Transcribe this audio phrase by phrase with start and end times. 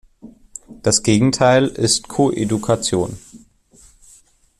[0.81, 3.19] Das Gegenteil ist Koedukation.